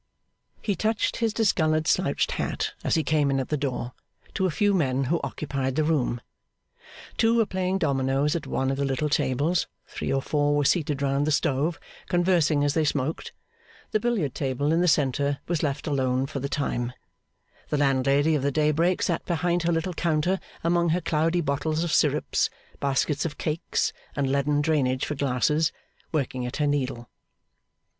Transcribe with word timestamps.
He 0.63 0.75
touched 0.75 1.17
his 1.17 1.31
discoloured 1.31 1.87
slouched 1.87 2.31
hat, 2.31 2.73
as 2.83 2.95
he 2.95 3.03
came 3.03 3.29
in 3.29 3.39
at 3.39 3.49
the 3.49 3.55
door, 3.55 3.93
to 4.33 4.47
a 4.47 4.49
few 4.49 4.73
men 4.73 5.03
who 5.03 5.19
occupied 5.23 5.75
the 5.75 5.83
room. 5.83 6.21
Two 7.17 7.35
were 7.35 7.45
playing 7.45 7.77
dominoes 7.77 8.35
at 8.35 8.47
one 8.47 8.71
of 8.71 8.77
the 8.77 8.83
little 8.83 9.09
tables; 9.09 9.67
three 9.85 10.11
or 10.11 10.19
four 10.23 10.55
were 10.55 10.65
seated 10.65 11.03
round 11.03 11.27
the 11.27 11.31
stove, 11.31 11.79
conversing 12.09 12.63
as 12.63 12.73
they 12.73 12.83
smoked; 12.83 13.31
the 13.91 13.99
billiard 13.99 14.33
table 14.33 14.71
in 14.73 14.81
the 14.81 14.87
centre 14.87 15.37
was 15.47 15.61
left 15.61 15.85
alone 15.85 16.25
for 16.25 16.39
the 16.39 16.49
time; 16.49 16.93
the 17.69 17.77
landlady 17.77 18.33
of 18.33 18.41
the 18.41 18.49
Daybreak 18.51 19.03
sat 19.03 19.23
behind 19.25 19.61
her 19.61 19.71
little 19.71 19.93
counter 19.93 20.39
among 20.63 20.89
her 20.89 21.01
cloudy 21.01 21.41
bottles 21.41 21.83
of 21.83 21.93
syrups, 21.93 22.49
baskets 22.79 23.23
of 23.23 23.37
cakes, 23.37 23.93
and 24.15 24.31
leaden 24.31 24.61
drainage 24.63 25.05
for 25.05 25.13
glasses, 25.13 25.71
working 26.11 26.43
at 26.43 26.57
her 26.57 26.65
needle. 26.65 27.07